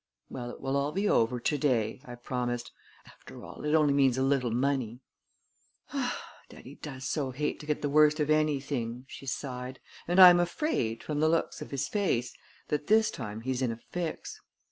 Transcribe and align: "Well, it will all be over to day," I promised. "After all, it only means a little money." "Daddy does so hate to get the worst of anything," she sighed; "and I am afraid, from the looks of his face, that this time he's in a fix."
"Well, 0.29 0.49
it 0.49 0.59
will 0.59 0.77
all 0.77 0.91
be 0.91 1.07
over 1.07 1.39
to 1.39 1.57
day," 1.59 2.01
I 2.05 2.15
promised. 2.15 2.71
"After 3.05 3.45
all, 3.45 3.63
it 3.63 3.75
only 3.75 3.93
means 3.93 4.17
a 4.17 4.23
little 4.23 4.49
money." 4.49 4.99
"Daddy 6.49 6.79
does 6.81 7.07
so 7.07 7.29
hate 7.29 7.59
to 7.59 7.67
get 7.67 7.83
the 7.83 7.87
worst 7.87 8.19
of 8.19 8.31
anything," 8.31 9.05
she 9.07 9.27
sighed; 9.27 9.79
"and 10.07 10.19
I 10.19 10.31
am 10.31 10.39
afraid, 10.39 11.03
from 11.03 11.19
the 11.19 11.29
looks 11.29 11.61
of 11.61 11.69
his 11.69 11.87
face, 11.87 12.33
that 12.69 12.87
this 12.87 13.11
time 13.11 13.41
he's 13.41 13.61
in 13.61 13.71
a 13.71 13.77
fix." 13.91 14.41